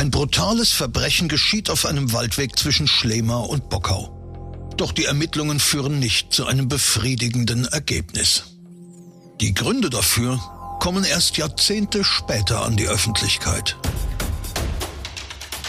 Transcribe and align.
Ein 0.00 0.10
brutales 0.10 0.72
Verbrechen 0.72 1.28
geschieht 1.28 1.68
auf 1.68 1.84
einem 1.84 2.14
Waldweg 2.14 2.58
zwischen 2.58 2.86
Schlema 2.86 3.36
und 3.36 3.68
Bockau. 3.68 4.08
Doch 4.78 4.92
die 4.92 5.04
Ermittlungen 5.04 5.60
führen 5.60 5.98
nicht 5.98 6.32
zu 6.32 6.46
einem 6.46 6.68
befriedigenden 6.68 7.66
Ergebnis. 7.66 8.44
Die 9.42 9.52
Gründe 9.52 9.90
dafür 9.90 10.40
kommen 10.80 11.04
erst 11.04 11.36
Jahrzehnte 11.36 12.02
später 12.02 12.64
an 12.64 12.78
die 12.78 12.88
Öffentlichkeit. 12.88 13.76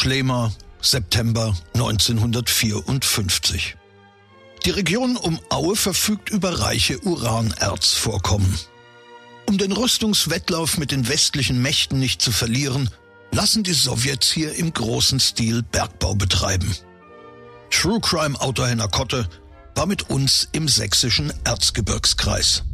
Schlema, 0.00 0.50
September 0.80 1.54
1954. 1.74 3.76
Die 4.64 4.70
Region 4.70 5.18
um 5.18 5.38
Aue 5.50 5.76
verfügt 5.76 6.30
über 6.30 6.60
reiche 6.60 7.04
Uranerzvorkommen. 7.04 8.58
Um 9.44 9.58
den 9.58 9.72
Rüstungswettlauf 9.72 10.78
mit 10.78 10.90
den 10.90 11.06
westlichen 11.06 11.60
Mächten 11.60 11.98
nicht 11.98 12.22
zu 12.22 12.32
verlieren, 12.32 12.88
lassen 13.30 13.62
die 13.62 13.74
Sowjets 13.74 14.32
hier 14.32 14.54
im 14.54 14.72
großen 14.72 15.20
Stil 15.20 15.62
Bergbau 15.62 16.14
betreiben. 16.14 16.74
True 17.68 18.00
Crime 18.00 18.40
Autor 18.40 18.68
Henner 18.68 18.88
Kotte 18.88 19.28
war 19.74 19.84
mit 19.84 20.08
uns 20.08 20.48
im 20.52 20.66
sächsischen 20.66 21.30
Erzgebirgskreis. 21.44 22.64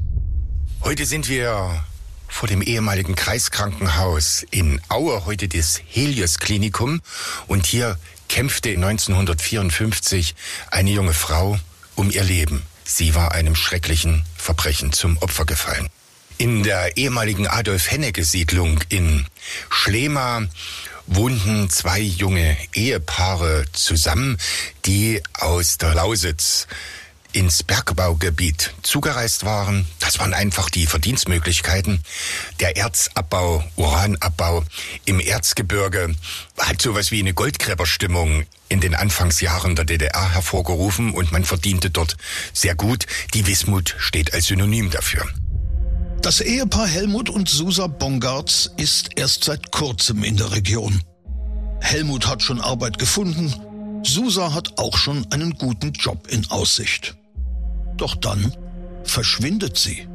Heute 0.84 1.05
sind 1.05 1.28
wir 1.28 1.84
vor 2.28 2.48
dem 2.48 2.62
ehemaligen 2.62 3.14
Kreiskrankenhaus 3.14 4.44
in 4.50 4.80
Aue, 4.88 5.24
heute 5.27 5.48
das 5.48 5.80
Helios 5.86 6.38
Klinikum. 6.38 7.00
Und 7.46 7.66
hier 7.66 7.98
kämpfte 8.28 8.70
1954 8.70 10.34
eine 10.70 10.91
junge 10.91 11.14
Frau 11.14 11.58
um 11.94 12.10
ihr 12.10 12.24
Leben. 12.24 12.62
Sie 12.84 13.14
war 13.14 13.32
einem 13.32 13.54
schrecklichen 13.56 14.24
Verbrechen 14.36 14.92
zum 14.92 15.19
Opfer 15.19 15.44
gefallen. 15.44 15.88
In 16.38 16.62
der 16.62 16.97
ehemaligen 16.97 17.47
Adolf-Hennecke-Siedlung 17.47 18.80
in 18.91 19.27
Schlema 19.70 20.47
wohnten 21.06 21.70
zwei 21.70 22.00
junge 22.00 22.56
Ehepaare 22.74 23.64
zusammen, 23.72 24.36
die 24.84 25.22
aus 25.34 25.78
der 25.78 25.94
Lausitz 25.94 26.66
ins 27.37 27.62
Bergbaugebiet 27.62 28.73
zugereist 28.81 29.45
waren. 29.45 29.87
Das 30.01 30.19
waren 30.19 30.33
einfach 30.33 30.70
die 30.70 30.87
Verdienstmöglichkeiten. 30.87 32.01
Der 32.61 32.78
Erzabbau, 32.78 33.62
Uranabbau 33.77 34.65
im 35.05 35.20
Erzgebirge 35.20 36.15
hat 36.59 36.81
sowas 36.81 37.11
wie 37.11 37.20
eine 37.20 37.34
Goldgräberstimmung 37.34 38.45
in 38.70 38.81
den 38.81 38.95
Anfangsjahren 38.95 39.77
der 39.77 39.84
DDR 39.84 40.33
hervorgerufen 40.33 41.12
und 41.12 41.31
man 41.31 41.45
verdiente 41.45 41.91
dort 41.91 42.17
sehr 42.55 42.75
gut. 42.75 43.05
Die 43.34 43.47
Wismut 43.47 43.97
steht 43.98 44.33
als 44.33 44.47
Synonym 44.47 44.91
dafür. 44.91 45.28
Das 46.23 46.41
Ehepaar 46.41 46.89
Helmut 46.89 47.28
und 47.28 47.50
Susa 47.50 47.87
Bongartz 47.87 48.71
ist 48.78 49.11
erst 49.17 49.45
seit 49.45 49.71
kurzem 49.73 50.25
in 50.25 50.39
der 50.39 50.53
Region. 50.53 51.03
Helmut 51.83 52.27
hat 52.27 52.43
schon 52.43 52.62
Arbeit 52.62 52.98
gefunden, 52.98 53.55
Susa 54.03 54.55
hat 54.55 54.78
auch 54.78 54.97
schon 54.97 55.31
einen 55.33 55.59
guten 55.59 55.93
Job 55.93 56.28
in 56.28 56.50
Aussicht. 56.50 57.15
Doch 57.97 58.15
dann 58.15 58.55
verschwindet 59.05 59.79
sie. 59.79 60.07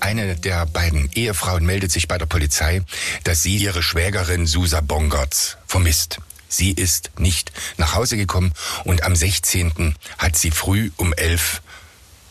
Eine 0.00 0.36
der 0.36 0.66
beiden 0.66 1.10
Ehefrauen 1.14 1.64
meldet 1.64 1.90
sich 1.90 2.06
bei 2.06 2.18
der 2.18 2.26
Polizei, 2.26 2.82
dass 3.24 3.42
sie 3.42 3.56
ihre 3.56 3.82
Schwägerin 3.82 4.46
Susa 4.46 4.80
Bongartz 4.80 5.56
vermisst. 5.66 6.18
Sie 6.48 6.70
ist 6.70 7.10
nicht 7.18 7.50
nach 7.76 7.94
Hause 7.94 8.16
gekommen 8.16 8.52
und 8.84 9.02
am 9.02 9.16
16. 9.16 9.96
hat 10.18 10.36
sie 10.36 10.50
früh 10.50 10.90
um 10.96 11.12
11 11.12 11.62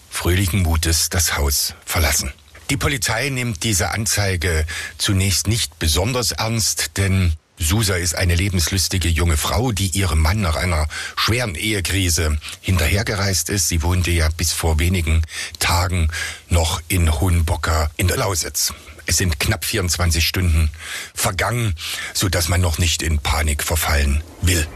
fröhlichen 0.09 0.61
Mutes 0.61 1.09
das 1.09 1.37
Haus 1.37 1.73
verlassen. 1.85 2.31
Die 2.69 2.77
Polizei 2.77 3.29
nimmt 3.29 3.63
diese 3.63 3.91
Anzeige 3.91 4.65
zunächst 4.97 5.47
nicht 5.47 5.77
besonders 5.77 6.31
ernst, 6.31 6.97
denn 6.97 7.33
Susa 7.57 7.95
ist 7.95 8.15
eine 8.15 8.35
lebenslustige 8.35 9.07
junge 9.07 9.37
Frau, 9.37 9.71
die 9.71 9.87
ihrem 9.87 10.19
Mann 10.19 10.41
nach 10.41 10.55
einer 10.55 10.87
schweren 11.15 11.55
Ehekrise 11.55 12.37
hinterhergereist 12.61 13.49
ist. 13.49 13.69
Sie 13.69 13.81
wohnte 13.81 14.11
ja 14.11 14.29
bis 14.29 14.51
vor 14.51 14.79
wenigen 14.79 15.23
Tagen 15.59 16.09
noch 16.49 16.81
in 16.87 17.19
Hohenbocker 17.19 17.89
in 17.97 18.07
der 18.07 18.17
Lausitz. 18.17 18.73
Es 19.05 19.17
sind 19.17 19.39
knapp 19.39 19.65
24 19.65 20.27
Stunden 20.27 20.71
vergangen, 21.13 21.75
so 22.13 22.27
dass 22.27 22.49
man 22.49 22.61
noch 22.61 22.77
nicht 22.77 23.01
in 23.01 23.19
Panik 23.19 23.63
verfallen 23.63 24.21
will. 24.41 24.67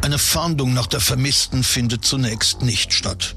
Eine 0.00 0.18
Fahndung 0.18 0.74
nach 0.74 0.86
der 0.86 1.00
Vermissten 1.00 1.64
findet 1.64 2.04
zunächst 2.04 2.62
nicht 2.62 2.92
statt. 2.92 3.36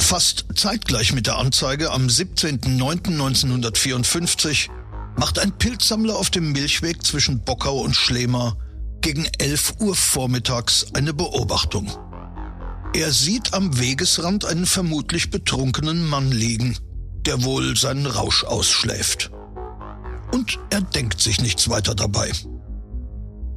Fast 0.00 0.46
zeitgleich 0.54 1.12
mit 1.12 1.26
der 1.26 1.36
Anzeige 1.36 1.90
am 1.90 2.06
17.09.1954 2.06 4.68
macht 5.16 5.38
ein 5.38 5.52
Pilzsammler 5.52 6.16
auf 6.16 6.30
dem 6.30 6.52
Milchweg 6.52 7.04
zwischen 7.04 7.40
Bockau 7.40 7.80
und 7.80 7.94
Schlema 7.96 8.56
gegen 9.00 9.26
11 9.38 9.74
Uhr 9.80 9.94
vormittags 9.94 10.86
eine 10.94 11.14
Beobachtung. 11.14 11.90
Er 12.94 13.12
sieht 13.12 13.54
am 13.54 13.78
Wegesrand 13.78 14.44
einen 14.44 14.66
vermutlich 14.66 15.30
betrunkenen 15.30 16.08
Mann 16.08 16.30
liegen, 16.30 16.78
der 17.26 17.44
wohl 17.44 17.76
seinen 17.76 18.06
Rausch 18.06 18.44
ausschläft. 18.44 19.30
Und 20.32 20.58
er 20.70 20.80
denkt 20.80 21.20
sich 21.20 21.40
nichts 21.40 21.68
weiter 21.68 21.94
dabei. 21.94 22.32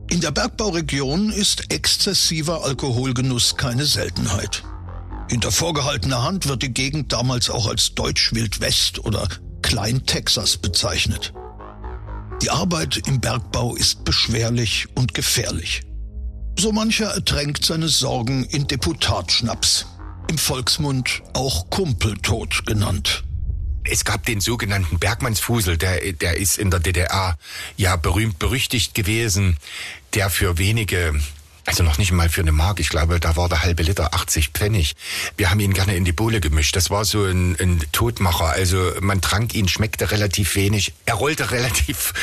In 0.09 0.21
der 0.21 0.31
Bergbauregion 0.31 1.31
ist 1.31 1.71
exzessiver 1.71 2.63
Alkoholgenuss 2.63 3.57
keine 3.57 3.85
Seltenheit. 3.85 4.63
Hinter 5.29 5.51
vorgehaltener 5.51 6.23
Hand 6.23 6.47
wird 6.47 6.63
die 6.63 6.73
Gegend 6.73 7.13
damals 7.13 7.49
auch 7.49 7.67
als 7.67 7.93
Deutsch-Wild-West 7.93 9.05
oder 9.05 9.27
Klein-Texas 9.61 10.57
bezeichnet. 10.57 11.33
Die 12.41 12.49
Arbeit 12.49 13.01
im 13.05 13.19
Bergbau 13.19 13.75
ist 13.75 14.05
beschwerlich 14.05 14.87
und 14.95 15.13
gefährlich. 15.13 15.81
So 16.57 16.71
mancher 16.71 17.07
ertränkt 17.07 17.65
seine 17.65 17.89
Sorgen 17.89 18.45
in 18.45 18.65
Deputatschnaps, 18.67 19.85
im 20.29 20.37
Volksmund 20.37 21.21
auch 21.33 21.69
Kumpeltod 21.69 22.65
genannt. 22.65 23.23
Es 23.83 24.05
gab 24.05 24.25
den 24.25 24.39
sogenannten 24.39 24.99
Bergmannsfusel, 24.99 25.77
der, 25.77 26.13
der 26.13 26.37
ist 26.37 26.57
in 26.57 26.71
der 26.71 26.79
DDR 26.79 27.37
ja 27.75 27.95
berühmt 27.95 28.39
berüchtigt 28.39 28.93
gewesen, 28.93 29.57
der 30.13 30.29
für 30.29 30.57
wenige 30.57 31.19
also 31.69 31.83
noch 31.83 31.99
nicht 31.99 32.11
mal 32.11 32.29
für 32.29 32.41
eine 32.41 32.51
Mark. 32.51 32.79
Ich 32.79 32.89
glaube, 32.89 33.19
da 33.19 33.35
war 33.35 33.47
der 33.47 33.61
halbe 33.61 33.83
Liter 33.83 34.15
80 34.15 34.49
Pfennig. 34.49 34.95
Wir 35.37 35.51
haben 35.51 35.59
ihn 35.59 35.75
gerne 35.75 35.95
in 35.95 36.03
die 36.03 36.11
Bohle 36.11 36.41
gemischt. 36.41 36.75
Das 36.75 36.89
war 36.89 37.05
so 37.05 37.23
ein, 37.25 37.55
ein 37.59 37.79
Todmacher. 37.91 38.49
Also 38.49 38.93
man 39.01 39.21
trank 39.21 39.53
ihn, 39.53 39.67
schmeckte 39.67 40.09
relativ 40.09 40.55
wenig. 40.55 40.93
Er 41.05 41.13
rollte 41.13 41.51
relativ 41.51 42.13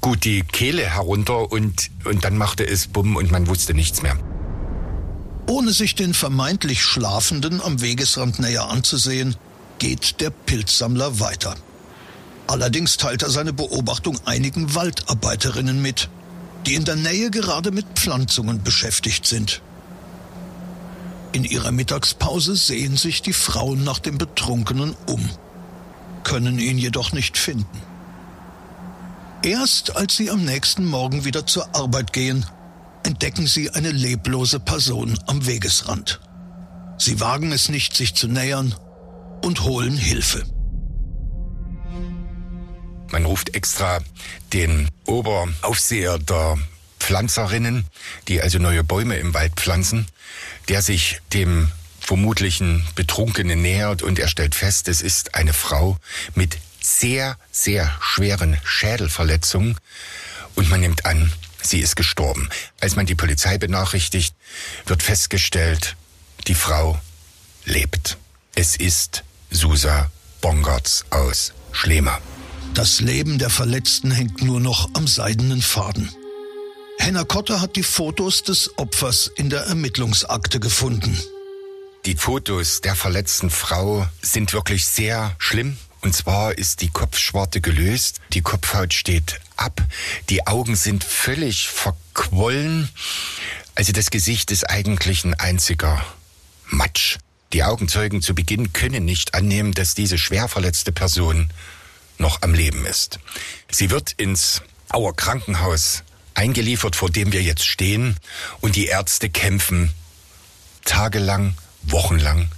gut 0.00 0.24
die 0.24 0.42
Kehle 0.42 0.82
herunter 0.82 1.52
und, 1.52 1.90
und 2.04 2.24
dann 2.24 2.36
machte 2.36 2.66
es 2.66 2.88
Bumm 2.88 3.14
und 3.14 3.30
man 3.30 3.46
wusste 3.46 3.72
nichts 3.72 4.02
mehr. 4.02 4.18
Ohne 5.46 5.72
sich 5.72 5.94
den 5.94 6.12
vermeintlich 6.12 6.82
Schlafenden 6.82 7.60
am 7.60 7.82
Wegesrand 7.82 8.40
näher 8.40 8.68
anzusehen, 8.68 9.36
geht 9.78 10.20
der 10.20 10.30
Pilzsammler 10.30 11.20
weiter. 11.20 11.54
Allerdings 12.48 12.96
teilt 12.96 13.22
er 13.22 13.30
seine 13.30 13.52
Beobachtung 13.52 14.18
einigen 14.24 14.74
Waldarbeiterinnen 14.74 15.80
mit 15.80 16.08
die 16.66 16.74
in 16.74 16.84
der 16.84 16.96
Nähe 16.96 17.30
gerade 17.30 17.70
mit 17.70 17.86
Pflanzungen 17.94 18.62
beschäftigt 18.62 19.26
sind. 19.26 19.62
In 21.32 21.44
ihrer 21.44 21.72
Mittagspause 21.72 22.54
sehen 22.56 22.96
sich 22.96 23.20
die 23.20 23.32
Frauen 23.32 23.82
nach 23.84 23.98
dem 23.98 24.18
Betrunkenen 24.18 24.94
um, 25.06 25.28
können 26.22 26.58
ihn 26.58 26.78
jedoch 26.78 27.12
nicht 27.12 27.36
finden. 27.36 27.82
Erst 29.42 29.96
als 29.96 30.16
sie 30.16 30.30
am 30.30 30.44
nächsten 30.44 30.86
Morgen 30.86 31.24
wieder 31.24 31.46
zur 31.46 31.74
Arbeit 31.74 32.12
gehen, 32.12 32.46
entdecken 33.02 33.46
sie 33.46 33.70
eine 33.70 33.90
leblose 33.90 34.58
Person 34.58 35.18
am 35.26 35.44
Wegesrand. 35.44 36.20
Sie 36.96 37.20
wagen 37.20 37.52
es 37.52 37.68
nicht, 37.68 37.94
sich 37.94 38.14
zu 38.14 38.28
nähern 38.28 38.74
und 39.42 39.62
holen 39.64 39.96
Hilfe. 39.96 40.44
Man 43.14 43.26
ruft 43.26 43.54
extra 43.54 44.00
den 44.52 44.90
Oberaufseher 45.06 46.18
der 46.18 46.58
Pflanzerinnen, 46.98 47.86
die 48.26 48.42
also 48.42 48.58
neue 48.58 48.82
Bäume 48.82 49.18
im 49.18 49.34
Wald 49.34 49.52
pflanzen, 49.54 50.08
der 50.68 50.82
sich 50.82 51.20
dem 51.32 51.70
vermutlichen 52.00 52.84
Betrunkenen 52.96 53.62
nähert 53.62 54.02
und 54.02 54.18
er 54.18 54.26
stellt 54.26 54.56
fest, 54.56 54.88
es 54.88 55.00
ist 55.00 55.36
eine 55.36 55.52
Frau 55.52 55.96
mit 56.34 56.58
sehr, 56.80 57.38
sehr 57.52 57.96
schweren 58.00 58.60
Schädelverletzungen 58.64 59.78
und 60.56 60.68
man 60.68 60.80
nimmt 60.80 61.06
an, 61.06 61.32
sie 61.62 61.78
ist 61.78 61.94
gestorben. 61.94 62.48
Als 62.80 62.96
man 62.96 63.06
die 63.06 63.14
Polizei 63.14 63.58
benachrichtigt, 63.58 64.34
wird 64.86 65.04
festgestellt, 65.04 65.94
die 66.48 66.56
Frau 66.56 67.00
lebt. 67.64 68.18
Es 68.56 68.74
ist 68.74 69.22
Susa 69.52 70.10
Bongartz 70.40 71.04
aus 71.10 71.52
Schlema. 71.70 72.20
Das 72.74 73.00
Leben 73.00 73.38
der 73.38 73.50
Verletzten 73.50 74.10
hängt 74.10 74.42
nur 74.42 74.58
noch 74.58 74.90
am 74.94 75.06
seidenen 75.06 75.62
Faden. 75.62 76.10
Henna 76.98 77.22
Kotter 77.22 77.60
hat 77.60 77.76
die 77.76 77.84
Fotos 77.84 78.42
des 78.42 78.76
Opfers 78.76 79.30
in 79.36 79.48
der 79.48 79.60
Ermittlungsakte 79.60 80.58
gefunden. 80.58 81.16
Die 82.04 82.16
Fotos 82.16 82.80
der 82.80 82.96
verletzten 82.96 83.50
Frau 83.50 84.08
sind 84.22 84.52
wirklich 84.52 84.86
sehr 84.86 85.36
schlimm. 85.38 85.76
Und 86.00 86.16
zwar 86.16 86.58
ist 86.58 86.80
die 86.80 86.90
Kopfschwarte 86.90 87.60
gelöst, 87.60 88.20
die 88.32 88.42
Kopfhaut 88.42 88.92
steht 88.92 89.40
ab, 89.56 89.80
die 90.28 90.46
Augen 90.48 90.74
sind 90.74 91.04
völlig 91.04 91.68
verquollen. 91.68 92.88
Also 93.76 93.92
das 93.92 94.10
Gesicht 94.10 94.50
ist 94.50 94.68
eigentlich 94.68 95.24
ein 95.24 95.34
einziger 95.34 96.04
Matsch. 96.66 97.18
Die 97.52 97.62
Augenzeugen 97.62 98.20
zu 98.20 98.34
Beginn 98.34 98.72
können 98.72 99.04
nicht 99.04 99.34
annehmen, 99.34 99.72
dass 99.72 99.94
diese 99.94 100.18
schwer 100.18 100.48
verletzte 100.48 100.90
Person 100.90 101.50
noch 102.18 102.42
am 102.42 102.54
Leben 102.54 102.86
ist. 102.86 103.18
Sie 103.70 103.90
wird 103.90 104.12
ins 104.12 104.62
Auer 104.90 105.14
Krankenhaus 105.14 106.04
eingeliefert, 106.34 106.96
vor 106.96 107.10
dem 107.10 107.32
wir 107.32 107.42
jetzt 107.42 107.66
stehen, 107.66 108.16
und 108.60 108.76
die 108.76 108.86
Ärzte 108.86 109.28
kämpfen 109.28 109.92
tagelang, 110.84 111.56
wochenlang 111.82 112.50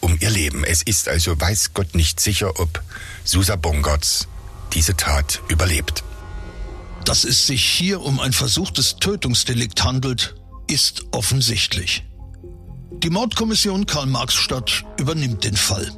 um 0.00 0.16
ihr 0.20 0.30
Leben. 0.30 0.64
Es 0.64 0.82
ist 0.82 1.08
also 1.08 1.38
weiß 1.40 1.74
Gott 1.74 1.94
nicht 1.94 2.20
sicher, 2.20 2.58
ob 2.58 2.82
Susa 3.24 3.56
Bongartz 3.56 4.28
diese 4.72 4.96
Tat 4.96 5.42
überlebt. 5.48 6.04
Dass 7.04 7.24
es 7.24 7.46
sich 7.46 7.64
hier 7.64 8.00
um 8.00 8.20
ein 8.20 8.32
versuchtes 8.32 8.96
Tötungsdelikt 8.96 9.82
handelt, 9.84 10.34
ist 10.66 11.04
offensichtlich. 11.12 12.04
Die 13.02 13.10
Mordkommission 13.10 13.86
Karl-Marx-Stadt 13.86 14.84
übernimmt 14.98 15.44
den 15.44 15.56
Fall. 15.56 15.90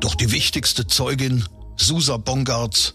Doch 0.00 0.14
die 0.14 0.30
wichtigste 0.30 0.86
Zeugin, 0.86 1.44
Susa 1.76 2.16
Bongartz, 2.16 2.94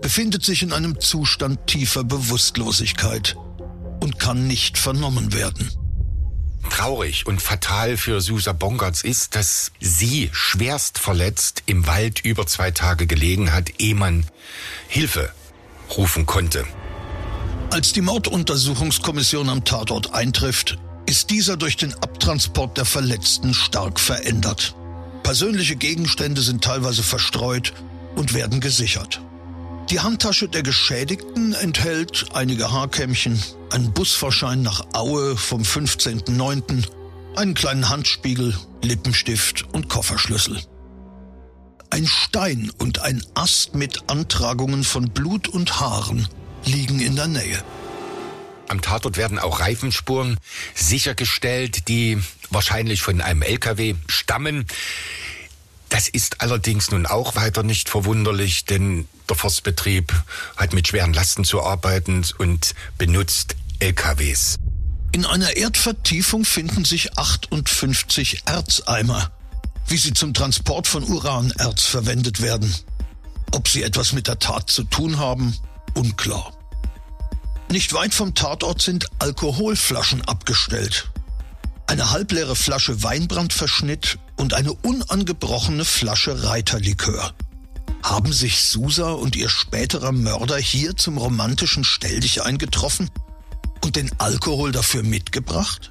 befindet 0.00 0.44
sich 0.44 0.62
in 0.62 0.72
einem 0.72 1.00
Zustand 1.00 1.66
tiefer 1.66 2.04
Bewusstlosigkeit 2.04 3.36
und 4.00 4.18
kann 4.18 4.46
nicht 4.46 4.78
vernommen 4.78 5.32
werden. 5.32 5.70
Traurig 6.70 7.26
und 7.26 7.40
fatal 7.40 7.96
für 7.96 8.20
Susa 8.20 8.52
Bongartz 8.52 9.02
ist, 9.02 9.34
dass 9.36 9.72
sie 9.80 10.30
schwerst 10.32 10.98
verletzt 10.98 11.62
im 11.66 11.86
Wald 11.86 12.24
über 12.24 12.46
zwei 12.46 12.70
Tage 12.70 13.06
gelegen 13.06 13.52
hat, 13.52 13.80
ehe 13.80 13.94
man 13.94 14.26
Hilfe 14.88 15.32
rufen 15.96 16.26
konnte. 16.26 16.64
Als 17.70 17.92
die 17.92 18.00
Morduntersuchungskommission 18.00 19.48
am 19.48 19.64
Tatort 19.64 20.14
eintrifft, 20.14 20.78
ist 21.06 21.30
dieser 21.30 21.56
durch 21.56 21.76
den 21.76 21.92
Abtransport 21.94 22.78
der 22.78 22.84
Verletzten 22.86 23.52
stark 23.52 24.00
verändert. 24.00 24.74
Persönliche 25.22 25.76
Gegenstände 25.76 26.42
sind 26.42 26.64
teilweise 26.64 27.02
verstreut 27.02 27.72
und 28.16 28.34
werden 28.34 28.60
gesichert. 28.60 29.20
Die 29.90 30.00
Handtasche 30.00 30.48
der 30.48 30.62
Geschädigten 30.62 31.52
enthält 31.52 32.26
einige 32.32 32.72
Haarkämmchen, 32.72 33.42
einen 33.70 33.92
Busfahrschein 33.92 34.62
nach 34.62 34.82
Aue 34.94 35.36
vom 35.36 35.62
15.09., 35.62 36.86
einen 37.36 37.54
kleinen 37.54 37.88
Handspiegel, 37.88 38.56
Lippenstift 38.82 39.66
und 39.72 39.88
Kofferschlüssel. 39.88 40.62
Ein 41.90 42.06
Stein 42.06 42.72
und 42.78 43.00
ein 43.00 43.22
Ast 43.34 43.74
mit 43.74 44.08
Antragungen 44.08 44.84
von 44.84 45.10
Blut 45.10 45.48
und 45.48 45.80
Haaren 45.80 46.28
liegen 46.64 47.00
in 47.00 47.16
der 47.16 47.26
Nähe. 47.26 47.62
Am 48.68 48.80
Tatort 48.80 49.16
werden 49.16 49.38
auch 49.38 49.60
Reifenspuren 49.60 50.38
sichergestellt, 50.74 51.88
die 51.88 52.18
wahrscheinlich 52.50 53.02
von 53.02 53.20
einem 53.20 53.42
LKW 53.42 53.94
stammen. 54.08 54.66
Das 55.94 56.08
ist 56.08 56.40
allerdings 56.40 56.90
nun 56.90 57.06
auch 57.06 57.36
weiter 57.36 57.62
nicht 57.62 57.88
verwunderlich, 57.88 58.64
denn 58.64 59.06
der 59.28 59.36
Forstbetrieb 59.36 60.12
hat 60.56 60.72
mit 60.72 60.88
schweren 60.88 61.12
Lasten 61.12 61.44
zu 61.44 61.62
arbeiten 61.62 62.26
und 62.38 62.74
benutzt 62.98 63.54
LKWs. 63.78 64.56
In 65.12 65.24
einer 65.24 65.56
Erdvertiefung 65.56 66.44
finden 66.44 66.84
sich 66.84 67.16
58 67.16 68.42
Erzeimer. 68.44 69.30
Wie 69.86 69.96
sie 69.96 70.12
zum 70.12 70.34
Transport 70.34 70.88
von 70.88 71.04
Uranerz 71.04 71.84
verwendet 71.84 72.42
werden. 72.42 72.74
Ob 73.52 73.68
sie 73.68 73.84
etwas 73.84 74.12
mit 74.12 74.26
der 74.26 74.40
Tat 74.40 74.68
zu 74.68 74.82
tun 74.82 75.20
haben, 75.20 75.56
unklar. 75.94 76.58
Nicht 77.70 77.92
weit 77.92 78.14
vom 78.14 78.34
Tatort 78.34 78.82
sind 78.82 79.06
Alkoholflaschen 79.20 80.22
abgestellt. 80.22 81.08
Eine 81.86 82.10
halbleere 82.10 82.56
Flasche 82.56 83.02
Weinbrandverschnitt 83.02 84.18
und 84.36 84.54
eine 84.54 84.72
unangebrochene 84.72 85.84
Flasche 85.84 86.44
Reiterlikör. 86.44 87.34
Haben 88.02 88.32
sich 88.32 88.62
Susa 88.62 89.12
und 89.12 89.36
ihr 89.36 89.48
späterer 89.48 90.12
Mörder 90.12 90.56
hier 90.56 90.96
zum 90.96 91.18
romantischen 91.18 91.84
Stelldich 91.84 92.42
eingetroffen 92.42 93.10
und 93.82 93.96
den 93.96 94.10
Alkohol 94.18 94.72
dafür 94.72 95.02
mitgebracht? 95.02 95.90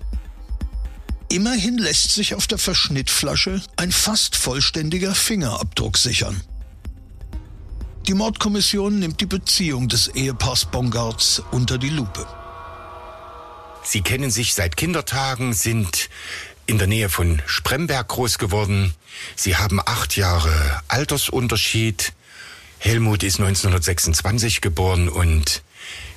Immerhin 1.30 1.78
lässt 1.78 2.14
sich 2.14 2.36
auf 2.36 2.48
der 2.48 2.60
Verschnittflasche 2.60 3.62
ein 3.78 3.92
fast 3.92 4.36
vollständiger 4.36 5.16
Fingerabdruck 5.16 5.98
sichern. 5.98 6.42
Die 8.08 8.14
Mordkommission 8.14 9.00
nimmt 9.00 9.22
die 9.22 9.26
Beziehung 9.26 9.88
des 9.88 10.10
Ehepaars 10.10 10.66
Bongards 10.66 11.42
unter 11.52 11.78
die 11.78 11.90
Lupe. 11.90 12.28
Sie 13.84 14.02
kennen 14.02 14.32
sich 14.32 14.54
seit 14.54 14.78
Kindertagen, 14.78 15.54
sind 15.54 16.10
in 16.66 16.78
der 16.78 16.88
Nähe 16.88 17.10
von 17.10 17.42
Spremberg 17.46 18.08
groß 18.08 18.38
geworden. 18.38 18.94
Sie 19.36 19.58
haben 19.58 19.80
acht 19.80 20.16
Jahre 20.16 20.82
Altersunterschied. 20.88 22.14
Helmut 22.80 23.24
ist 23.24 23.40
1926 23.40 24.62
geboren 24.62 25.10
und 25.10 25.62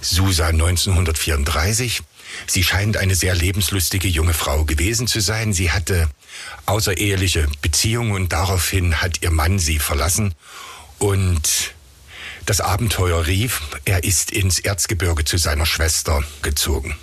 Susa 0.01 0.49
1934. 0.49 2.03
Sie 2.47 2.63
scheint 2.63 2.97
eine 2.97 3.15
sehr 3.15 3.35
lebenslustige 3.35 4.09
junge 4.09 4.35
Frau 4.35 4.65
gewesen 4.65 5.07
zu 5.07 5.21
sein. 5.21 5.53
Sie 5.53 5.71
hatte 5.71 6.09
außereheliche 6.67 7.49
Beziehungen 7.63 8.13
und 8.13 8.33
daraufhin 8.33 9.01
hat 9.01 9.23
ihr 9.23 9.31
Mann 9.31 9.59
sie 9.59 9.79
verlassen 9.79 10.35
und 10.99 11.75
das 12.47 12.61
Abenteuer 12.61 13.27
rief, 13.27 13.61
er 13.85 14.05
ist 14.05 14.31
ins 14.31 14.61
Erzgebirge 14.61 15.25
zu 15.25 15.37
seiner 15.37 15.67
Schwester 15.67 16.23
gezogen. 16.43 16.97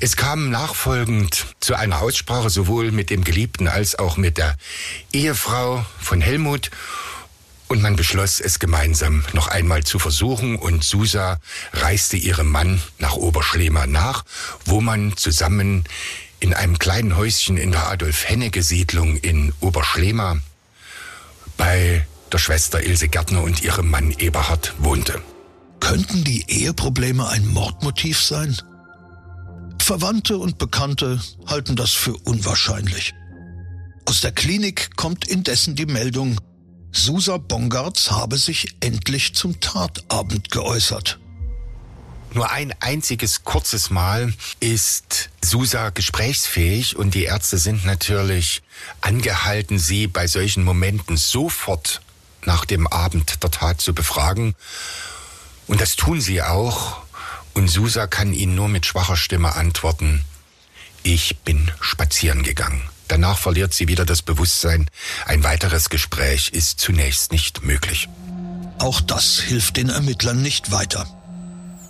Es 0.00 0.16
kam 0.16 0.50
nachfolgend 0.50 1.46
zu 1.60 1.74
einer 1.74 2.00
Aussprache 2.00 2.50
sowohl 2.50 2.92
mit 2.92 3.10
dem 3.10 3.24
Geliebten 3.24 3.68
als 3.68 3.98
auch 3.98 4.16
mit 4.16 4.38
der 4.38 4.56
Ehefrau 5.12 5.84
von 5.98 6.20
Helmut 6.20 6.70
und 7.68 7.82
man 7.82 7.96
beschloss, 7.96 8.40
es 8.40 8.58
gemeinsam 8.58 9.24
noch 9.32 9.48
einmal 9.48 9.82
zu 9.82 9.98
versuchen 9.98 10.56
und 10.56 10.84
Susa 10.84 11.40
reiste 11.72 12.16
ihrem 12.16 12.48
Mann 12.48 12.80
nach 12.98 13.14
Oberschlema 13.14 13.86
nach, 13.86 14.24
wo 14.64 14.80
man 14.80 15.16
zusammen 15.16 15.84
in 16.38 16.54
einem 16.54 16.78
kleinen 16.78 17.16
Häuschen 17.16 17.56
in 17.56 17.72
der 17.72 17.88
Adolf-Hennecke-Siedlung 17.88 19.16
in 19.16 19.52
Oberschlema 19.60 20.38
bei 21.56 22.06
der 22.30 22.38
Schwester 22.38 22.82
Ilse 22.82 23.08
Gärtner 23.08 23.42
und 23.42 23.62
ihrem 23.62 23.90
Mann 23.90 24.12
Eberhard 24.12 24.74
wohnte. 24.78 25.22
Könnten 25.80 26.24
die 26.24 26.44
Eheprobleme 26.48 27.28
ein 27.28 27.46
Mordmotiv 27.46 28.20
sein? 28.20 28.56
Verwandte 29.86 30.36
und 30.36 30.58
Bekannte 30.58 31.22
halten 31.46 31.76
das 31.76 31.92
für 31.92 32.16
unwahrscheinlich. 32.24 33.14
Aus 34.04 34.20
der 34.20 34.32
Klinik 34.32 34.96
kommt 34.96 35.28
indessen 35.28 35.76
die 35.76 35.86
Meldung, 35.86 36.40
Susa 36.90 37.36
Bongartz 37.36 38.10
habe 38.10 38.36
sich 38.36 38.74
endlich 38.80 39.36
zum 39.36 39.60
Tatabend 39.60 40.50
geäußert. 40.50 41.20
Nur 42.34 42.50
ein 42.50 42.74
einziges 42.80 43.44
kurzes 43.44 43.90
Mal 43.90 44.34
ist 44.58 45.30
Susa 45.40 45.90
gesprächsfähig 45.90 46.96
und 46.96 47.14
die 47.14 47.22
Ärzte 47.22 47.56
sind 47.56 47.84
natürlich 47.84 48.62
angehalten, 49.02 49.78
sie 49.78 50.08
bei 50.08 50.26
solchen 50.26 50.64
Momenten 50.64 51.16
sofort 51.16 52.00
nach 52.44 52.64
dem 52.64 52.88
Abend 52.88 53.40
der 53.40 53.52
Tat 53.52 53.80
zu 53.80 53.94
befragen. 53.94 54.56
Und 55.68 55.80
das 55.80 55.94
tun 55.94 56.20
sie 56.20 56.42
auch. 56.42 57.05
Und 57.56 57.68
Susa 57.68 58.06
kann 58.06 58.34
ihn 58.34 58.54
nur 58.54 58.68
mit 58.68 58.84
schwacher 58.84 59.16
Stimme 59.16 59.54
antworten, 59.54 60.22
ich 61.02 61.38
bin 61.38 61.70
spazieren 61.80 62.42
gegangen. 62.42 62.82
Danach 63.08 63.38
verliert 63.38 63.72
sie 63.72 63.88
wieder 63.88 64.04
das 64.04 64.20
Bewusstsein. 64.20 64.90
Ein 65.24 65.42
weiteres 65.42 65.88
Gespräch 65.88 66.50
ist 66.50 66.80
zunächst 66.80 67.32
nicht 67.32 67.64
möglich. 67.64 68.10
Auch 68.78 69.00
das 69.00 69.38
hilft 69.38 69.78
den 69.78 69.88
Ermittlern 69.88 70.42
nicht 70.42 70.70
weiter. 70.70 71.06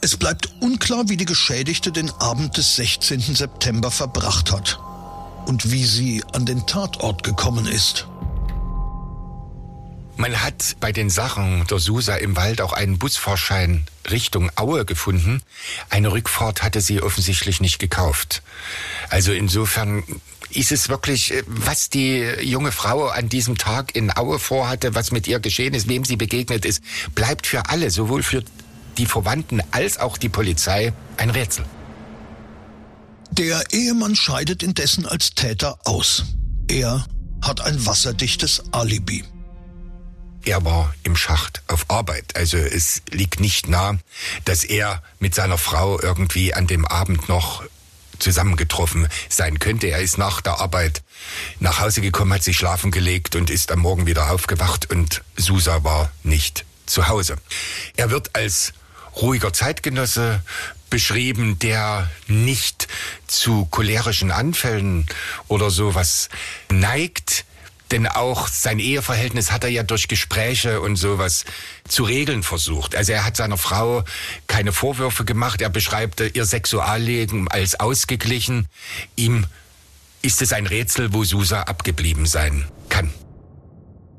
Es 0.03 0.17
bleibt 0.17 0.49
unklar, 0.61 1.09
wie 1.09 1.17
die 1.17 1.25
Geschädigte 1.25 1.91
den 1.91 2.11
Abend 2.11 2.57
des 2.57 2.77
16. 2.77 3.35
September 3.35 3.91
verbracht 3.91 4.53
hat 4.53 4.79
und 5.47 5.73
wie 5.73 5.85
sie 5.85 6.23
an 6.33 6.47
den 6.47 6.65
Tatort 6.69 7.25
gekommen 7.25 7.67
ist. 7.67 8.07
Man 10.17 10.43
hat 10.43 10.77
bei 10.81 10.93
den 10.93 11.11
Sachen 11.11 11.67
der 11.67 11.79
Susa 11.79 12.17
im 12.17 12.37
Wald 12.37 12.63
auch 12.63 12.73
einen 12.73 12.99
Busfahrschein 12.99 13.85
Richtung 14.11 14.51
Aue 14.57 14.87
gefunden. 14.87 15.43
Eine 15.91 16.11
Rückfahrt 16.11 16.63
hatte 16.63 16.81
sie 16.81 17.03
offensichtlich 17.03 17.61
nicht 17.61 17.79
gekauft. 17.79 18.43
Also 19.11 19.33
insofern 19.33 20.05
ist 20.51 20.73
es 20.73 20.89
wirklich, 20.89 21.35
äh, 21.35 21.43
was 21.47 21.91
die 21.91 22.21
junge 22.41 22.73
Frau 22.73 23.09
an 23.09 23.29
diesem 23.29 23.59
Tag 23.59 23.95
in 23.95 24.17
Aue 24.17 24.39
vorhatte, 24.39 24.95
was 24.95 25.13
mit 25.13 25.29
ihr 25.29 25.39
geschehen 25.39 25.75
ist, 25.75 25.87
wem 25.89 26.05
sie 26.05 26.17
begegnet 26.17 26.65
ist, 26.65 26.83
bleibt 27.15 27.47
für 27.47 27.69
alle, 27.69 27.91
sowohl 27.91 28.23
für 28.23 28.43
die 28.97 29.07
Verwandten 29.07 29.61
als 29.73 29.99
auch 29.99 30.17
die 30.17 30.31
Polizei, 30.31 30.95
ein 31.19 31.29
Rätsel. 31.29 31.67
Der 33.33 33.63
Ehemann 33.71 34.17
scheidet 34.17 34.63
indessen 34.63 35.05
als 35.05 35.35
Täter 35.35 35.79
aus. 35.85 36.25
Er 36.69 37.05
hat 37.43 37.61
ein 37.61 37.85
wasserdichtes 37.85 38.63
Alibi 38.73 39.25
er 40.47 40.65
war 40.65 40.95
im 41.03 41.17
Schacht 41.17 41.63
auf 41.67 41.87
Arbeit. 41.89 42.37
Also 42.37 42.57
es 42.57 43.03
liegt 43.11 43.41
nicht 43.41 43.69
nah, 43.69 43.99
dass 44.45 44.65
er 44.65 45.03
mit 45.19 45.35
seiner 45.35 45.59
Frau 45.59 46.01
irgendwie 46.01 46.55
an 46.55 46.67
dem 46.67 46.87
Abend 46.87 47.29
noch 47.29 47.65
zusammengetroffen 48.19 49.09
sein 49.29 49.59
könnte. 49.59 49.89
Er 49.89 50.01
ist 50.01 50.19
nach 50.19 50.41
der 50.41 50.61
Arbeit 50.61 51.03
nach 51.61 51.81
Hause 51.81 52.01
gekommen, 52.01 52.33
hat 52.33 52.45
sich 52.45 52.57
schlafen 52.57 52.91
gelegt 52.91 53.37
und 53.37 53.51
ist 53.51 53.73
am 53.73 53.81
Morgen 53.81 54.07
wieder 54.07 54.31
aufgewacht 54.31 54.91
und 54.91 55.23
Susa 55.37 55.85
war 55.85 56.11
nicht 56.23 56.65
zu 56.87 57.09
Hause. 57.09 57.37
Er 57.97 58.11
wird 58.11 58.35
als 58.35 58.73
ruhiger 59.17 59.53
Zeitgenosse 59.53 60.43
beschrieben, 60.89 61.59
der 61.59 62.09
nicht 62.29 62.87
zu 63.27 63.67
cholerischen 63.67 64.31
Anfällen 64.31 65.07
oder 65.49 65.71
sowas 65.71 66.29
neigt, 66.71 67.45
denn 67.91 68.07
auch 68.07 68.49
sein 68.49 68.79
Eheverhältnis 68.79 69.53
hat 69.53 69.65
er 69.65 69.71
ja 69.71 69.83
durch 69.83 70.09
Gespräche 70.09 70.81
und 70.81 70.97
sowas 70.97 71.45
zu 71.87 72.05
regeln 72.05 72.43
versucht. 72.43 72.97
Also 72.97 73.13
er 73.13 73.25
hat 73.25 73.37
seiner 73.37 73.59
Frau 73.59 74.05
keine 74.47 74.73
Vorwürfe 74.73 75.25
gemacht. 75.25 75.61
Er 75.63 75.71
beschreibt 75.71 76.21
ihr 76.21 76.45
Sexualleben 76.45 77.49
als 77.49 77.79
ausgeglichen. 77.79 78.67
Ihm 79.15 79.47
ist 80.23 80.43
es 80.43 80.53
ein 80.53 80.67
Rätsel, 80.67 81.13
wo 81.13 81.23
Susa 81.25 81.63
abgeblieben 81.63 82.27
sein 82.27 82.67
kann. 82.89 83.13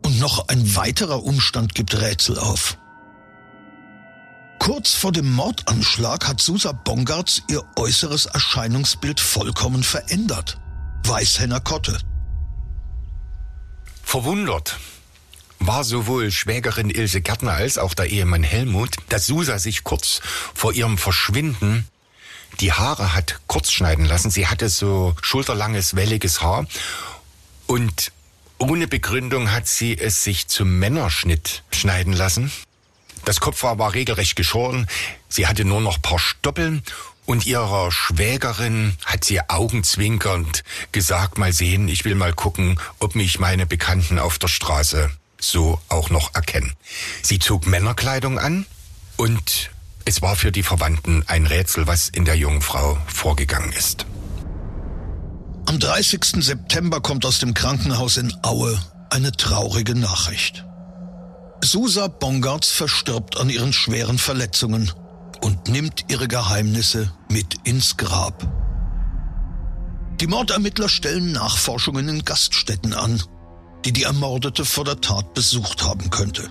Und 0.06 0.20
noch 0.20 0.48
ein 0.48 0.76
weiterer 0.76 1.24
Umstand 1.24 1.76
gibt 1.76 2.00
Rätsel 2.00 2.40
auf. 2.40 2.78
Kurz 4.60 4.94
vor 4.94 5.12
dem 5.12 5.32
Mordanschlag 5.32 6.28
hat 6.28 6.42
Susa 6.42 6.72
Bongartz 6.72 7.42
ihr 7.50 7.64
äußeres 7.76 8.26
Erscheinungsbild 8.26 9.20
vollkommen 9.20 9.84
verändert. 9.84 10.60
Weißhenner 11.06 11.60
Kotte, 11.60 11.98
Verwundert 14.08 14.80
war 15.60 15.84
sowohl 15.84 16.32
Schwägerin 16.32 16.90
Ilse 16.90 17.20
Gärtner 17.20 17.52
als 17.52 17.78
auch 17.78 17.94
der 17.94 18.06
Ehemann 18.06 18.42
Helmut, 18.42 18.96
dass 19.10 19.26
Susa 19.26 19.60
sich 19.60 19.84
kurz 19.84 20.22
vor 20.56 20.72
ihrem 20.72 20.98
Verschwinden 20.98 21.86
die 22.62 22.72
Haare 22.72 23.14
hat 23.14 23.42
kurz 23.48 23.70
schneiden 23.70 24.06
lassen. 24.06 24.32
Sie 24.32 24.48
hatte 24.48 24.70
so 24.70 25.14
schulterlanges, 25.22 25.98
welliges 25.98 26.42
Haar 26.42 26.68
und 27.66 28.14
ohne 28.60 28.88
Begründung 28.88 29.52
hat 29.52 29.68
sie 29.68 29.98
es 29.98 30.24
sich 30.24 30.48
zum 30.48 30.80
Männerschnitt 30.80 31.64
schneiden 31.74 32.14
lassen. 32.14 32.50
Das 33.26 33.42
Kopfhaar 33.42 33.78
war 33.78 33.94
regelrecht 33.94 34.38
geschoren. 34.38 34.88
Sie 35.28 35.48
hatte 35.48 35.66
nur 35.66 35.82
noch 35.82 36.02
paar 36.02 36.18
Stoppeln 36.18 36.82
und 37.28 37.46
ihrer 37.46 37.92
Schwägerin 37.92 38.98
hat 39.06 39.26
sie 39.26 39.42
augenzwinkernd 39.48 40.64
gesagt, 40.94 41.38
mal 41.38 41.54
sehen, 41.54 41.88
ich 41.90 42.06
will 42.06 42.16
mal 42.16 42.34
gucken, 42.34 42.80
ob 43.00 43.16
mich 43.16 43.38
meine 43.38 43.68
Bekannten 43.68 44.18
auf 44.18 44.40
der 44.40 44.48
Straße 44.48 45.12
so 45.40 45.80
auch 45.90 46.10
noch 46.10 46.34
erkennen. 46.34 46.74
Sie 47.22 47.38
zog 47.38 47.68
Männerkleidung 47.68 48.40
an 48.40 48.66
und 49.18 49.70
es 50.06 50.22
war 50.22 50.38
für 50.38 50.54
die 50.54 50.64
Verwandten 50.64 51.24
ein 51.28 51.46
Rätsel, 51.46 51.86
was 51.86 52.08
in 52.08 52.24
der 52.24 52.36
jungen 52.36 52.62
Frau 52.62 52.98
vorgegangen 53.08 53.74
ist. 53.74 54.06
Am 55.66 55.80
30. 55.80 56.44
September 56.46 57.02
kommt 57.02 57.26
aus 57.26 57.40
dem 57.40 57.54
Krankenhaus 57.54 58.16
in 58.16 58.34
Aue 58.42 58.80
eine 59.10 59.34
traurige 59.34 59.96
Nachricht. 59.96 60.64
Susa 61.62 62.08
Bongartz 62.08 62.70
verstirbt 62.70 63.38
an 63.38 63.50
ihren 63.50 63.74
schweren 63.74 64.18
Verletzungen 64.18 64.92
und 65.42 65.68
nimmt 65.70 66.06
ihre 66.10 66.28
Geheimnisse 66.28 67.12
mit 67.30 67.56
ins 67.64 67.98
Grab. 67.98 68.48
Die 70.20 70.28
Mordermittler 70.28 70.90
stellen 70.90 71.32
Nachforschungen 71.32 72.10
in 72.10 72.26
Gaststätten 72.26 72.94
an, 72.94 73.22
die 73.86 73.94
die 73.94 74.04
Ermordete 74.04 74.66
vor 74.66 74.84
der 74.84 75.00
Tat 75.00 75.34
besucht 75.34 75.84
haben 75.84 76.10
könnte. 76.10 76.50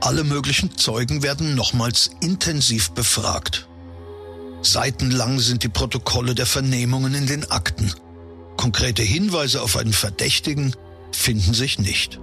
Alle 0.00 0.22
möglichen 0.22 0.76
Zeugen 0.76 1.22
werden 1.22 1.54
nochmals 1.54 2.10
intensiv 2.20 2.90
befragt. 2.92 3.68
Seitenlang 4.62 5.40
sind 5.40 5.62
die 5.62 5.68
Protokolle 5.68 6.34
der 6.34 6.46
Vernehmungen 6.46 7.14
in 7.14 7.26
den 7.26 7.50
Akten. 7.50 7.92
Konkrete 8.56 9.02
Hinweise 9.02 9.62
auf 9.62 9.76
einen 9.76 9.92
Verdächtigen 9.92 10.74
finden 11.12 11.54
sich 11.54 11.78
nicht. 11.78 12.20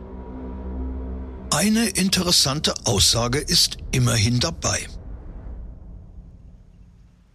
Eine 1.51 1.87
interessante 1.89 2.73
Aussage 2.85 3.39
ist 3.39 3.77
immerhin 3.91 4.39
dabei. 4.39 4.87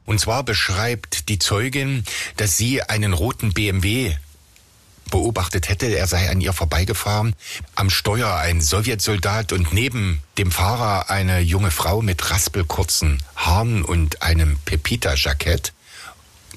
Und 0.06 0.20
zwar 0.20 0.44
beschreibt 0.44 1.28
die 1.28 1.38
Zeugin, 1.38 2.04
dass 2.36 2.56
sie 2.56 2.82
einen 2.82 3.12
roten 3.12 3.52
BMW 3.52 4.16
beobachtet 5.10 5.68
hätte, 5.68 5.86
er 5.86 6.06
sei 6.06 6.30
an 6.30 6.40
ihr 6.40 6.52
vorbeigefahren, 6.52 7.34
am 7.74 7.90
Steuer 7.90 8.34
ein 8.36 8.60
Sowjetsoldat 8.60 9.52
und 9.52 9.72
neben 9.72 10.20
dem 10.38 10.50
Fahrer 10.50 11.10
eine 11.10 11.40
junge 11.40 11.70
Frau 11.70 12.02
mit 12.02 12.30
raspelkurzen 12.30 13.22
Haaren 13.36 13.84
und 13.84 14.22
einem 14.22 14.58
Pepita-Jackett. 14.64 15.72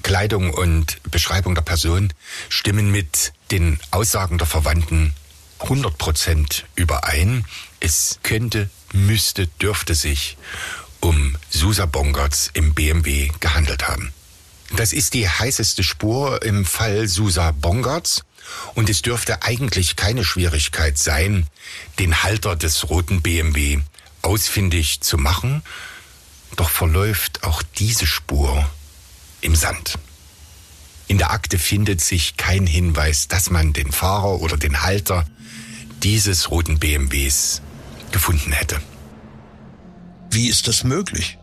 Kleidung 0.02 0.52
und 0.52 0.98
Beschreibung 1.10 1.54
der 1.54 1.62
Person 1.62 2.12
stimmen 2.48 2.90
mit 2.90 3.32
den 3.50 3.78
Aussagen 3.90 4.38
der 4.38 4.46
Verwandten 4.46 5.14
100 5.60 5.98
Prozent 5.98 6.64
überein. 6.74 7.44
Es 7.80 8.18
könnte, 8.22 8.70
müsste, 8.92 9.46
dürfte 9.46 9.94
sich 9.94 10.36
um 11.00 11.36
Susa 11.50 11.86
Bongartz 11.86 12.50
im 12.52 12.74
BMW 12.74 13.30
gehandelt 13.40 13.88
haben. 13.88 14.12
Das 14.76 14.92
ist 14.92 15.14
die 15.14 15.28
heißeste 15.28 15.82
Spur 15.82 16.42
im 16.42 16.64
Fall 16.64 17.08
Susa 17.08 17.50
Bongartz 17.52 18.22
und 18.74 18.88
es 18.88 19.02
dürfte 19.02 19.42
eigentlich 19.42 19.96
keine 19.96 20.24
Schwierigkeit 20.24 20.98
sein, 20.98 21.46
den 21.98 22.22
Halter 22.22 22.56
des 22.56 22.88
roten 22.88 23.22
BMW 23.22 23.80
ausfindig 24.22 25.00
zu 25.00 25.16
machen, 25.16 25.62
doch 26.56 26.70
verläuft 26.70 27.42
auch 27.44 27.62
diese 27.78 28.06
Spur 28.06 28.68
im 29.40 29.56
Sand. 29.56 29.98
In 31.08 31.18
der 31.18 31.32
Akte 31.32 31.58
findet 31.58 32.00
sich 32.00 32.36
kein 32.36 32.66
Hinweis, 32.66 33.26
dass 33.26 33.50
man 33.50 33.72
den 33.72 33.90
Fahrer 33.90 34.40
oder 34.40 34.56
den 34.56 34.82
Halter 34.82 35.26
dieses 36.02 36.50
roten 36.50 36.78
BMWs 36.78 37.62
gefunden 38.12 38.52
hätte. 38.52 38.80
Wie 40.30 40.46
ist 40.46 40.68
das 40.68 40.84
möglich? 40.84 41.38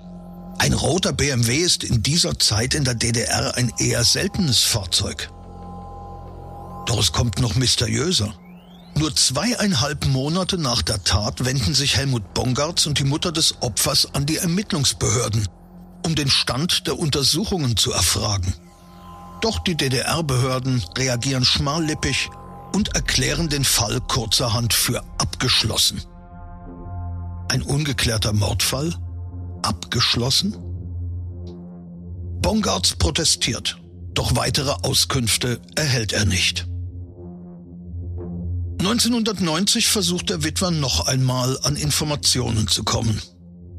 Ein 0.59 0.73
roter 0.73 1.13
BMW 1.13 1.57
ist 1.57 1.83
in 1.83 2.01
dieser 2.01 2.39
Zeit 2.39 2.73
in 2.73 2.83
der 2.83 2.95
DDR 2.95 3.55
ein 3.55 3.71
eher 3.77 4.03
seltenes 4.03 4.63
Fahrzeug. 4.63 5.29
Doch 6.85 6.99
es 6.99 7.11
kommt 7.11 7.39
noch 7.39 7.55
mysteriöser. 7.55 8.33
Nur 8.95 9.15
zweieinhalb 9.15 10.07
Monate 10.07 10.57
nach 10.57 10.81
der 10.81 11.03
Tat 11.03 11.45
wenden 11.45 11.75
sich 11.75 11.97
Helmut 11.97 12.33
Bongartz 12.33 12.87
und 12.87 12.97
die 12.97 13.03
Mutter 13.03 13.31
des 13.31 13.61
Opfers 13.61 14.15
an 14.15 14.25
die 14.25 14.37
Ermittlungsbehörden, 14.37 15.47
um 16.03 16.15
den 16.15 16.29
Stand 16.29 16.87
der 16.87 16.97
Untersuchungen 16.97 17.77
zu 17.77 17.91
erfragen. 17.91 18.53
Doch 19.41 19.59
die 19.59 19.75
DDR-Behörden 19.75 20.83
reagieren 20.97 21.45
schmallippig 21.45 22.29
und 22.73 22.95
erklären 22.95 23.49
den 23.49 23.65
Fall 23.65 23.99
kurzerhand 24.01 24.73
für 24.73 25.03
abgeschlossen. 25.19 26.01
Ein 27.49 27.61
ungeklärter 27.61 28.33
Mordfall? 28.33 28.93
Abgeschlossen? 29.61 30.53
Bongartz 32.41 32.95
protestiert, 32.95 33.77
doch 34.13 34.35
weitere 34.35 34.71
Auskünfte 34.71 35.61
erhält 35.75 36.11
er 36.11 36.25
nicht. 36.25 36.67
1990 38.79 39.87
versucht 39.87 40.29
der 40.29 40.43
Witwer 40.43 40.71
noch 40.71 41.07
einmal 41.07 41.57
an 41.63 41.75
Informationen 41.75 42.67
zu 42.67 42.83
kommen. 42.83 43.21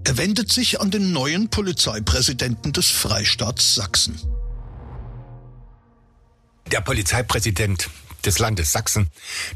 Er 0.05 0.17
wendet 0.17 0.51
sich 0.51 0.81
an 0.81 0.91
den 0.91 1.13
neuen 1.13 1.51
Polizeipräsidenten 1.51 2.73
des 2.73 2.89
Freistaats 2.89 3.75
Sachsen. 3.75 4.19
Der 6.73 6.81
Polizeipräsident 6.81 7.91
des 8.25 8.39
Landes 8.39 8.73
Sachsen 8.73 9.09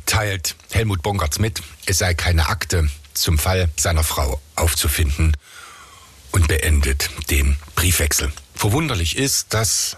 teilt 0.06 0.54
Helmut 0.70 1.02
Bongartz 1.02 1.38
mit, 1.38 1.62
es 1.86 1.98
sei 1.98 2.14
keine 2.14 2.48
Akte 2.48 2.88
zum 3.14 3.38
Fall 3.38 3.68
seiner 3.76 4.04
Frau 4.04 4.40
aufzufinden 4.56 5.36
und 6.32 6.48
beendet 6.48 7.10
den 7.30 7.56
Briefwechsel. 7.74 8.32
Verwunderlich 8.54 9.16
ist, 9.16 9.54
dass 9.54 9.96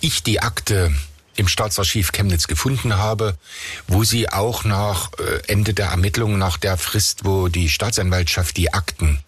ich 0.00 0.22
die 0.22 0.40
Akte 0.40 0.94
im 1.36 1.48
Staatsarchiv 1.48 2.12
Chemnitz 2.12 2.48
gefunden 2.48 2.96
habe, 2.96 3.36
wo 3.86 4.02
sie 4.04 4.28
auch 4.28 4.64
nach 4.64 5.10
äh, 5.18 5.40
Ende 5.46 5.72
der 5.72 5.86
Ermittlungen, 5.86 6.38
nach 6.38 6.56
der 6.56 6.76
Frist, 6.76 7.24
wo 7.24 7.48
die 7.48 7.68
Staatsanwaltschaft 7.68 8.56
die 8.56 8.72
Akten 8.72 9.20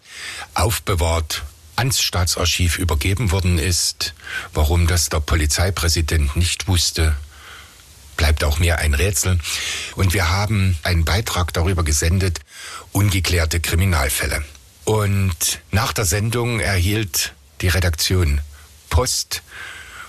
aufbewahrt, 0.53 1.43
ans 1.77 2.01
Staatsarchiv 2.01 2.77
übergeben 2.77 3.31
worden 3.31 3.57
ist. 3.57 4.13
Warum 4.53 4.87
das 4.87 5.09
der 5.09 5.21
Polizeipräsident 5.21 6.35
nicht 6.35 6.67
wusste, 6.67 7.15
bleibt 8.17 8.43
auch 8.43 8.59
mir 8.59 8.77
ein 8.77 8.93
Rätsel. 8.93 9.39
Und 9.95 10.13
wir 10.13 10.29
haben 10.29 10.77
einen 10.83 11.05
Beitrag 11.05 11.53
darüber 11.53 11.83
gesendet, 11.83 12.41
ungeklärte 12.91 13.59
Kriminalfälle. 13.59 14.43
Und 14.85 15.61
nach 15.71 15.93
der 15.93 16.05
Sendung 16.05 16.59
erhielt 16.59 17.33
die 17.61 17.67
Redaktion 17.67 18.41
Post 18.89 19.43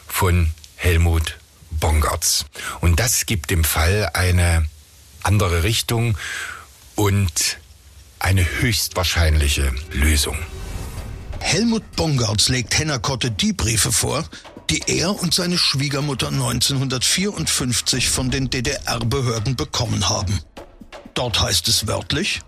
von 0.07 0.51
Helmut 0.77 1.39
Bongartz. 1.71 2.47
Und 2.81 2.99
das 2.99 3.27
gibt 3.27 3.51
dem 3.51 3.65
Fall 3.65 4.11
eine 4.15 4.67
andere 5.23 5.62
Richtung 5.62 6.17
und 6.95 7.59
eine 8.19 8.45
höchstwahrscheinliche 8.61 9.73
Lösung. 9.93 10.39
Helmut 11.41 11.97
Bongartz 11.97 12.49
legt 12.49 12.79
Henna 12.79 12.99
Kotte 12.99 13.31
die 13.31 13.53
Briefe 13.53 13.93
vor, 13.93 14.25
die 14.71 14.83
er 14.87 15.21
und 15.21 15.35
seine 15.35 15.59
Schwiegermutter 15.59 16.29
1954 16.29 18.09
von 18.09 18.31
den 18.31 18.49
DDR-Behörden 18.49 19.57
bekommen 19.57 20.09
haben. 20.09 20.41
Dort 21.14 21.40
heißt 21.40 21.69
es 21.69 21.87
wörtlich, 21.87 22.40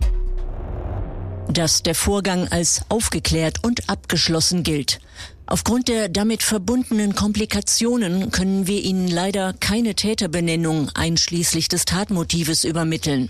dass 1.47 1.83
der 1.83 1.95
Vorgang 1.95 2.47
als 2.47 2.81
aufgeklärt 2.89 3.63
und 3.63 3.89
abgeschlossen 3.89 4.63
gilt. 4.63 4.99
Aufgrund 5.47 5.87
der 5.87 6.09
damit 6.09 6.41
verbundenen 6.41 7.13
Komplikationen 7.13 8.31
können 8.31 8.65
wir 8.65 8.81
Ihnen 8.81 9.07
leider 9.07 9.53
keine 9.53 9.93
Täterbenennung 9.93 10.89
einschließlich 10.95 11.67
des 11.67 11.85
Tatmotives 11.85 12.63
übermitteln. 12.63 13.29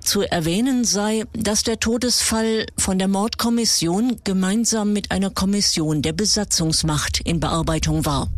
Zu 0.00 0.22
erwähnen 0.22 0.84
sei, 0.84 1.24
dass 1.32 1.62
der 1.62 1.80
Todesfall 1.80 2.66
von 2.78 2.98
der 2.98 3.08
Mordkommission 3.08 4.20
gemeinsam 4.24 4.92
mit 4.92 5.10
einer 5.10 5.30
Kommission 5.30 6.02
der 6.02 6.12
Besatzungsmacht 6.12 7.20
in 7.20 7.40
Bearbeitung 7.40 8.04
war. 8.04 8.28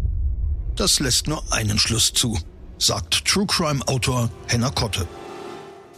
Das 0.77 1.01
lässt 1.01 1.27
nur 1.27 1.43
einen 1.53 1.79
Schluss 1.79 2.13
zu, 2.13 2.39
sagt 2.79 3.25
True 3.25 3.47
Crime 3.47 3.87
Autor 3.89 4.31
Henna 4.47 4.71
Kotte. 4.71 5.07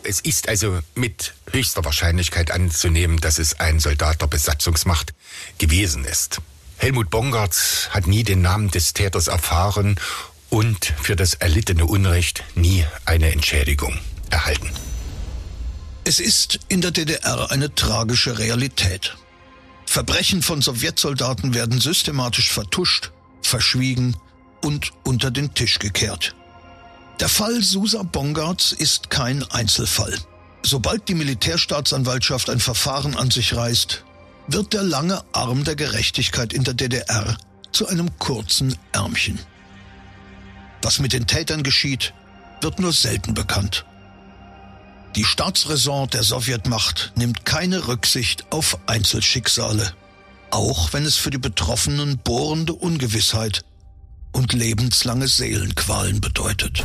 Es 0.03 0.21
ist 0.21 0.49
also 0.49 0.81
mit 0.95 1.35
höchster 1.53 1.85
Wahrscheinlichkeit 1.85 2.51
anzunehmen, 2.51 3.21
dass 3.21 3.39
es 3.39 3.61
ein 3.61 3.81
Soldat 3.81 4.23
der 4.23 4.27
Besatzungsmacht 4.27 5.13
gewesen 5.59 6.05
ist. 6.05 6.41
Helmut 6.79 7.11
Bongartz 7.11 7.89
hat 7.91 8.07
nie 8.07 8.25
den 8.25 8.41
Namen 8.41 8.71
des 8.71 8.95
Täters 8.95 9.29
erfahren 9.29 10.01
und 10.49 10.95
für 11.03 11.17
das 11.17 11.35
erlittene 11.35 11.85
Unrecht 11.85 12.43
nie 12.55 12.85
eine 13.05 13.31
Entschädigung 13.33 13.99
erhalten. 14.31 14.71
Es 16.05 16.19
ist 16.19 16.61
in 16.69 16.81
der 16.81 16.91
DDR 16.91 17.51
eine 17.51 17.75
tragische 17.75 18.39
Realität. 18.39 19.17
Verbrechen 19.85 20.43
von 20.43 20.63
Sowjetsoldaten 20.63 21.53
werden 21.53 21.81
systematisch 21.81 22.51
vertuscht, 22.51 23.11
verschwiegen 23.43 24.17
und 24.63 24.93
unter 25.05 25.31
den 25.31 25.53
Tisch 25.53 25.79
gekehrt. 25.79 26.35
Der 27.21 27.29
Fall 27.29 27.63
Susa 27.63 28.03
Bongartz 28.03 28.73
ist 28.73 29.11
kein 29.11 29.43
Einzelfall. 29.51 30.17
Sobald 30.63 31.07
die 31.07 31.15
Militärstaatsanwaltschaft 31.15 32.49
ein 32.49 32.61
Verfahren 32.61 33.15
an 33.15 33.31
sich 33.31 33.55
reißt, 33.55 34.05
wird 34.47 34.73
der 34.73 34.83
lange 34.83 35.23
Arm 35.33 35.65
der 35.65 35.77
Gerechtigkeit 35.77 36.55
in 36.55 36.65
der 36.65 36.73
DDR 36.73 37.37
zu 37.73 37.87
einem 37.89 38.19
kurzen 38.19 38.75
Ärmchen. 38.93 39.39
Was 40.81 40.99
mit 40.99 41.13
den 41.13 41.27
Tätern 41.27 41.63
geschieht, 41.63 42.15
wird 42.63 42.79
nur 42.79 42.95
selten 42.95 43.35
bekannt. 43.35 43.85
Die 45.15 45.25
Staatsräson 45.25 46.09
der 46.09 46.23
Sowjetmacht 46.23 47.13
nimmt 47.17 47.45
keine 47.45 47.87
Rücksicht 47.87 48.51
auf 48.51 48.79
Einzelschicksale, 48.87 49.93
auch 50.51 50.95
wenn 50.95 51.05
es 51.05 51.17
für 51.17 51.31
die 51.31 51.39
Betroffenen 51.39 52.17
bohrende 52.17 52.73
Ungewissheit 52.73 53.63
und 54.33 54.55
lebenslange 54.55 55.29
Seelenqualen 55.29 56.21
bedeutet. 56.21 56.85